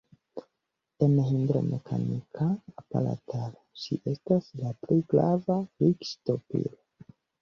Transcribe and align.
En 1.07 1.11
hidromekanika 1.25 2.47
aparataro 2.83 3.61
ĝi 3.83 3.99
estas 4.15 4.49
la 4.63 4.73
plej 4.81 4.99
grava 5.15 5.59
likŝtopilo. 5.89 6.79